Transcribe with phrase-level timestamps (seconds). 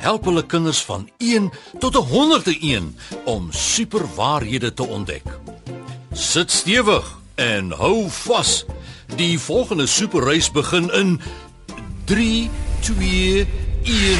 [0.00, 5.26] help hulle kinders van 1 tot 101 om superwaarhede te ontdek.
[6.12, 8.64] Sit stewig en hou vas.
[9.16, 11.20] Die volgende superreis begin in
[12.04, 12.50] 3
[12.80, 13.46] 2
[13.82, 14.18] 1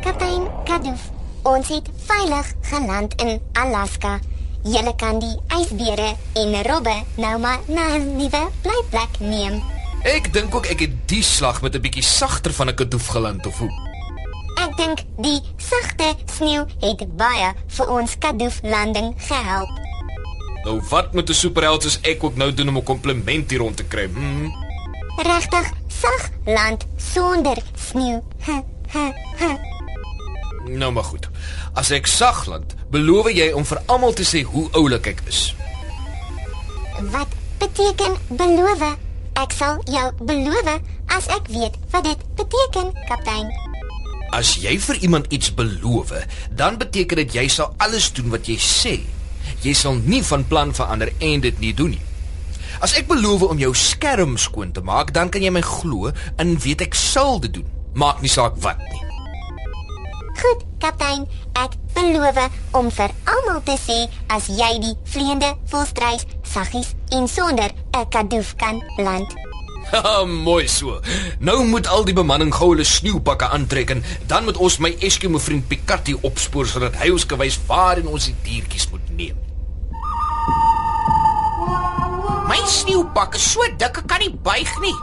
[0.00, 1.10] Kaptein Kadoof,
[1.42, 4.18] ons het veilig geland in Alaska.
[4.64, 9.79] Julle kan die ysbere en robbe nou maar na 'n nuwe blyplek neem.
[10.00, 13.46] Ek dink ook ek het die slag met 'n bietjie sagter van 'n kadoof geland
[13.46, 13.70] of hoe.
[14.56, 19.68] Ek dink die sagte sneeu het baie vir ons Kadoof landing gehelp.
[20.64, 23.76] Nou wat moet 'n superheld soos ek ook nou doen om 'n kompliment hier rond
[23.76, 24.08] te kry?
[24.08, 24.52] Hmm.
[25.16, 28.22] Regtig sag land sonder sneeu.
[28.40, 29.58] Ha, ha, ha.
[30.64, 31.28] Nou maar goed.
[31.74, 35.54] As ek sagland, beloof jy om vir almal te sê hoe oulik ek is.
[37.10, 38.96] Wat beteken beloof?
[39.40, 40.66] Ek sal jou beloof
[41.16, 43.48] as ek weet wat dit beteken, kaptein.
[44.36, 46.12] As jy vir iemand iets beloof,
[46.52, 48.94] dan beteken dit jy sal alles doen wat jy sê.
[49.64, 52.04] Jy sal nie van plan verander en dit nie doen nie.
[52.84, 56.58] As ek beloof om jou skerm skoon te maak, dan kan jy my glo en
[56.60, 57.68] weet ek sal dit doen.
[57.96, 59.09] Maak nie saak wat nie.
[60.80, 61.26] Kaptein.
[61.60, 62.38] Ek beloof
[62.78, 63.98] om vir almal te sê
[64.32, 69.28] as jy die vleiende volstruis saggies en sonder 'n kadoof kan land.
[69.90, 71.00] Haha, mooi so.
[71.38, 75.38] Nou moet al die bemanning gou hulle sneeupakke aantrek en dan moet ons my Eskimo
[75.38, 79.38] vriend Picatti opspoor sodat hy ons kan wys waar ons die diertjies moet neem.
[82.50, 84.96] My sneeupak is so dik ek kan nie buig nie.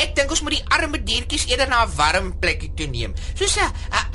[0.00, 3.56] Ek dink ons moet die arme diertjies eerder na 'n warm plekkie toe neem, soos
[3.56, 3.70] 'n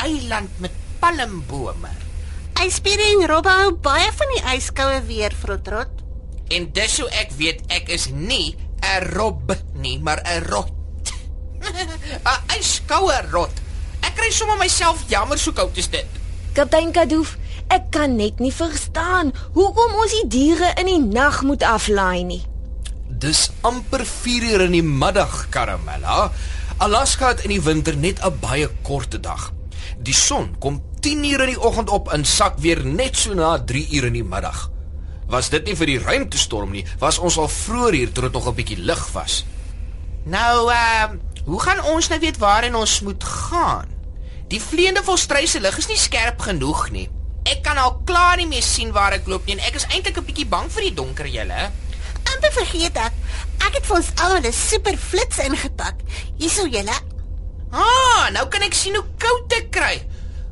[0.06, 1.92] eiland met palmbome.
[2.64, 5.92] Ysbere en robbe hou baie van die yskoue weer, Frotrot.
[6.56, 10.72] En dis hoe ek weet ek is nie 'n rob nie, maar 'n rot.
[11.66, 13.52] 'n Yskoue rot.
[14.02, 16.06] Ek kry sommer myself jammer so koud is dit.
[16.54, 21.64] Kaptein Kadoof, ek kan net nie verstaan hoekom ons die diere in die nag moet
[21.64, 22.44] aflaai nie.
[23.10, 26.32] Dis amper 4 uur in die middag, Karamella.
[26.78, 29.52] Alaska het in die winter net 'n baie korte dag.
[30.00, 33.58] Die son kom 10 uur in die oggend op en sak weer net so na
[33.64, 34.70] 3 uur in die middag.
[35.28, 38.48] Was dit nie vir die ruimtestorm nie, was ons al vroeër hier toe dit nog
[38.48, 39.46] 'n bietjie lig was.
[40.24, 43.86] Nou, ehm, uh, hoe gaan ons nou weet waarheen ons moet gaan?
[44.48, 47.10] Die vleiende volstruise lig is nie skerp genoeg nie.
[47.46, 50.18] Ek kan al klaar nie meer sien waar ek loop nie en ek is eintlik
[50.18, 51.72] 'n bietjie bang vir die donker julle.
[52.34, 53.14] Amper vergeet ek.
[53.62, 56.02] Ek het vir ons almal 'n super flits ingepak.
[56.38, 56.98] Hierso julle.
[57.76, 59.98] Ah, nou kan ek sien hoe koud ek kry.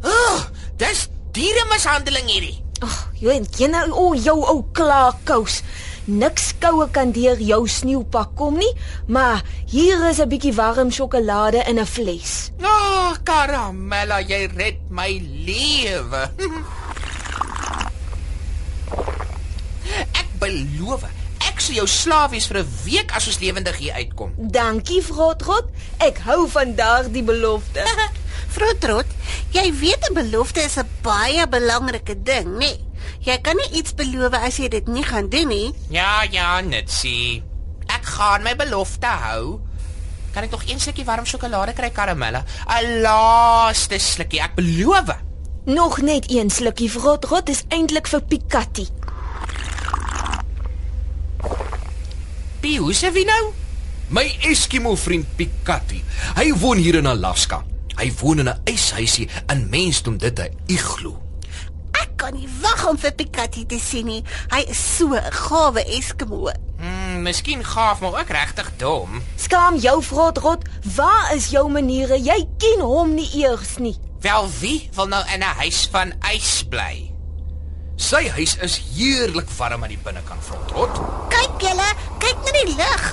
[0.04, 0.42] Ag, oh,
[0.82, 2.58] dis diere mishandeling hierdie.
[2.84, 5.62] Ag, oh, jy en jy nou o, oh, jou ou klaarkous.
[6.04, 8.74] Niks koue kan deur jou sneeupak kom nie,
[9.08, 9.40] maar
[9.72, 12.52] hier is 'n bietjie warm sjokolade in 'n fles.
[12.60, 15.16] Ah, oh, karamella, jy red my
[15.48, 16.28] lewe.
[20.20, 21.08] ek beloof,
[21.64, 24.34] sal jou slaaf wees vir 'n week as ons lewendig hier uitkom.
[24.38, 25.70] Dankie, Frotrot.
[26.00, 27.84] Ek hou van daardie belofte.
[28.56, 29.08] Frotrot,
[29.52, 32.60] jy weet 'n belofte is 'n baie belangrike ding, nê?
[32.60, 32.80] Nee.
[33.24, 35.74] Jy kan nie iets beloof as jy dit nie gaan doen nie.
[35.90, 37.44] Ja, ja, Nitsie.
[37.88, 39.62] Ek gaan my belofte hou.
[40.34, 42.44] Kan ek nog een slukkie warm sjokolade kry, karamelle?
[42.68, 45.16] 'n Laaste slukkie, ek beloof.
[45.66, 48.88] Nog net een slukkie, Frotrot, is eintlik vir Pikatti.
[52.64, 53.50] Pie, hoe se wie nou?
[54.08, 55.98] My Eskimo vriend Pikatti.
[56.38, 57.58] Hy woon hier in Alaska.
[57.98, 61.20] Hy woon in 'n yshuisie en mense noem dit 'n iglo.
[61.92, 64.24] Ek kan nie wag om vir Pikatti te sien nie.
[64.50, 66.52] Hy is so 'n gawe Eskimo.
[66.80, 69.22] Hmm, miskien gaaf, maar ook regtig dom.
[69.36, 70.64] Skaam jou, Frotrot.
[70.96, 72.16] Waar is jou maniere?
[72.22, 73.98] Jy ken hom nie eers nie.
[74.22, 77.13] Wel wie wil nou in 'n huis van ys bly?
[78.04, 80.98] Sy huis is heerlik warm aan die binnekant, Frotrot.
[81.32, 81.86] Kyk julle,
[82.20, 83.06] kyk na die lig.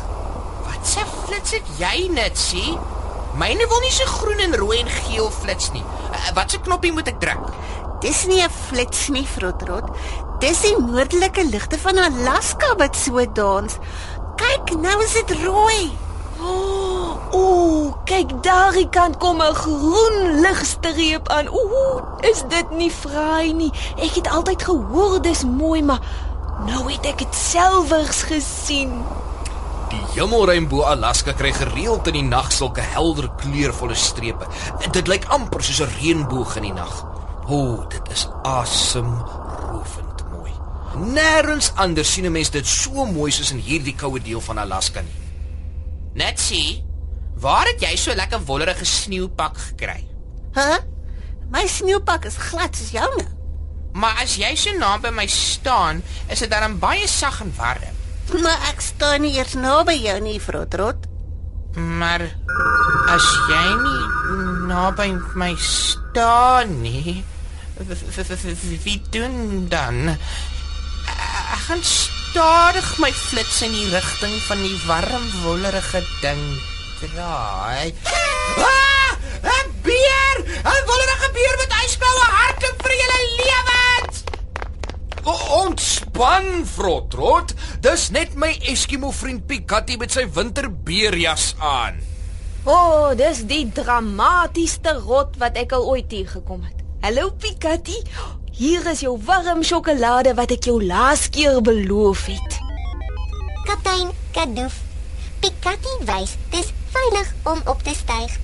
[0.66, 2.75] Wat se flits het jy net, sien?
[3.38, 5.84] Myne wil nie so groen en rooi en geel flits nie.
[6.10, 7.52] Uh, wat se knoppie moet ek druk?
[8.02, 9.94] Dis nie 'n flits nie, Frotrot.
[10.42, 13.78] Dis die noordelike ligte van Alaska wat so dans.
[14.42, 15.92] Kyk, nou is dit rooi.
[16.40, 16.89] O, oh,
[17.32, 21.49] Ooh, kyk daardie kant kom 'n groen ligstreep aan.
[21.49, 23.72] Ooh, is dit nie fraai nie?
[23.96, 26.00] Ek het altyd gehoor dis mooi, maar
[26.67, 29.05] nou het ek dit selfs gesien.
[29.90, 34.46] Die hemelruim bo Alaska kry gereeld in die nag sulke helder kleurvolle strepe.
[34.93, 37.05] Dit lyk amper soos 'n reënboog in die nag.
[37.49, 40.52] O, oh, dit is asemrowend mooi.
[40.94, 45.00] Nêrens anders sien 'n mens dit so mooi soos in hierdie koue deel van Alaska
[45.00, 45.19] nie.
[46.14, 46.89] Net sien,
[47.40, 50.04] waar het jy so lekker wollerige sneeupak gekry?
[50.56, 50.60] Hæ?
[50.60, 50.81] Huh?
[51.50, 53.26] My sneeupak is glad soos joune.
[53.92, 57.96] Maar as jy so naby my staan, is dit dan baie sag en warm.
[58.44, 61.08] Maar ek staan nie eers naby jou nie, Frotrot.
[61.75, 62.28] Maar
[63.10, 64.04] as jy nie
[64.70, 67.19] naby my staan nie,
[68.84, 70.14] wie doen dan?
[70.14, 76.44] Ek gaan stadig my flits in die rigting van die warm wollerige ding
[77.00, 77.94] draai.
[78.05, 79.17] Ah!
[79.41, 80.37] 'n Beer!
[80.44, 84.23] 'n Wollerige beer met ysbloue harte vir julle lewens!
[85.61, 87.55] Ontspan, Frotrot.
[87.81, 91.99] Dis net my Eskimo vriend Pikati met sy winterbeerjas aan.
[92.64, 96.85] O, oh, dis die dramatiesste rot wat ek al ooit hier gekom het.
[97.00, 97.97] Hallo Pikati.
[98.61, 102.61] Hier is jou warm sjokolade wat ek jou laas keer beloof het.
[103.64, 104.76] Kaptein Kadoof.
[105.41, 108.37] Pikati wys dis veilig om op te styg.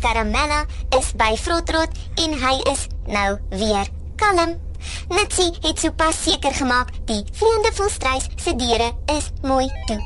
[0.00, 0.64] Karamella
[0.98, 3.88] is by Frotrot en hy is nou weer
[4.20, 4.56] kalm.
[5.12, 9.98] Natsie het sopas seker gemaak die vleiende volstruis se deure is mooi toe.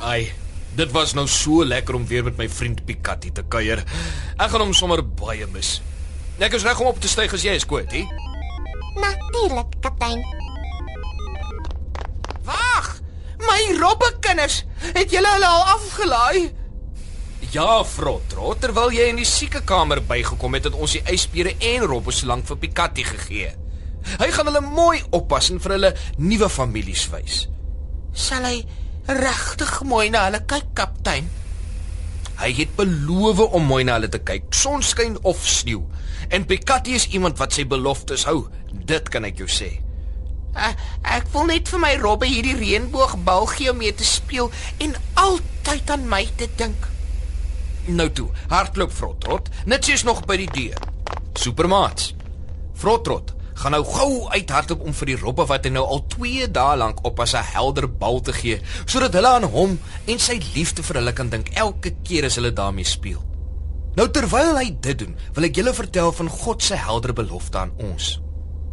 [0.00, 0.32] Ai,
[0.76, 3.84] dit was nou so lekker om weer met my vriend Pikati te kuier.
[4.38, 5.78] Ek gaan hom sommer baie mis.
[6.40, 8.06] Ek is reg om op te styg as jy is, Koetie.
[8.96, 10.24] Natuurlik, kaptein.
[12.48, 12.88] Wag!
[13.44, 14.62] My robbekinders,
[14.96, 16.59] het julle hulle al afgelaai?
[17.50, 22.12] Ja, Frotrot, terwyl jy in die siekekamer bygekom het, het ons die ysbeere en robbe
[22.14, 23.48] so lank vir Pikati gegee.
[24.20, 25.90] Hy gaan hulle mooi oppas en vir hulle
[26.22, 27.40] nuwe families wys.
[28.14, 28.60] Sal hy
[29.18, 31.26] regtig mooi na hulle kyk, kaptein?
[32.38, 35.82] Hy het beloof om mooi na hulle te kyk, sonskyn of sneeu.
[36.30, 38.44] En Pikati is iemand wat sy beloftes hou.
[38.70, 39.72] Dit kan ek jou sê.
[40.54, 40.70] Uh,
[41.18, 44.54] ek wil net vir my robbe hierdie reënboogbal gee om mee te speel
[44.86, 44.94] en
[45.26, 46.90] altyd aan my te dink.
[47.86, 49.48] Nou toe, hardloop Frotrot.
[49.64, 50.80] Nitsie is nog by die deur.
[51.40, 52.14] Supermaats.
[52.76, 56.76] Frotrot, gaan nou gou uithardloop om vir die robbe wat hy nou al 2 dae
[56.80, 60.82] lank op as 'n helder bal te gee, sodat hulle aan hom en sy liefde
[60.82, 63.22] vir hulle kan dink elke keer as hulle daarmee speel.
[63.96, 67.72] Nou terwyl hy dit doen, wil ek julle vertel van God se helder belofte aan
[67.78, 68.20] ons.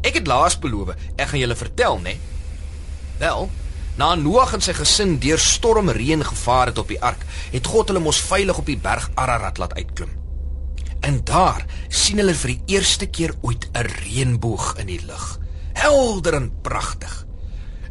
[0.04, 2.18] Ek het laas beloof, ek gaan julle vertel, né?
[3.20, 3.50] Wel,
[3.98, 8.04] na Noag en sy gesin deur stormreën gevaar het op die ark, het God hulle
[8.04, 10.12] mos veilig op die berg Ararat laat uitklim.
[11.02, 15.40] En daar sien hulle vir die eerste keer ooit 'n reënboog in die lug.
[15.74, 17.26] Helder en pragtig.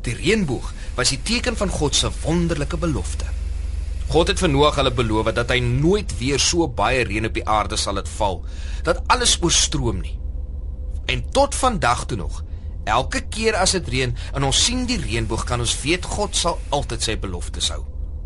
[0.03, 3.25] Die reënboog was die teken van God se wonderlike belofte.
[4.09, 7.49] God het vir Noag hulle beloof dat hy nooit weer so baie reën op die
[7.49, 8.45] aarde sal laat val
[8.83, 10.19] dat alles oorstroom nie.
[11.07, 12.43] En tot vandag toe nog,
[12.87, 16.59] elke keer as dit reën en ons sien die reënboog, kan ons weet God sal
[16.71, 17.83] altyd sy beloftes hou.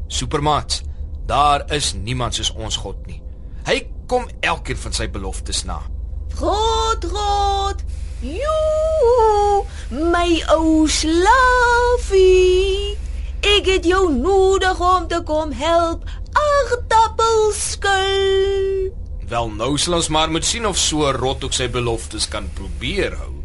[0.08, 0.82] Supermaats,
[1.26, 3.22] daar is niemand soos ons God nie.
[3.66, 3.80] Hy
[4.10, 5.80] kom elkeen van sy beloftes na.
[6.40, 7.84] Rot, rot.
[8.20, 9.64] Jo,
[10.12, 12.96] my ou slaafie.
[13.40, 16.04] Ek het jou nodig om te kom help.
[16.36, 18.92] Aardappelskil.
[19.30, 22.50] Wel nou sal ons maar moet sien of so 'n rot ook sy beloftes kan
[22.54, 23.39] probeer hou.